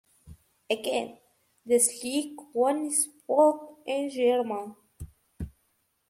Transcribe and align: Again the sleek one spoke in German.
Again 0.67 1.19
the 1.63 1.77
sleek 1.77 2.33
one 2.53 2.89
spoke 2.91 3.83
in 3.85 4.09
German. 4.09 4.75